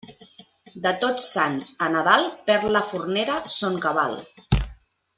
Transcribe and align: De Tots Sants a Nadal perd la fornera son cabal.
De 0.85 0.93
Tots 1.03 1.27
Sants 1.35 1.67
a 1.87 1.91
Nadal 1.97 2.27
perd 2.49 2.69
la 2.79 2.83
fornera 2.95 3.39
son 3.61 3.81
cabal. 3.89 4.21